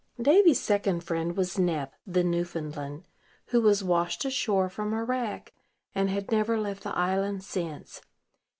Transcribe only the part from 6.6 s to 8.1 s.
the island since.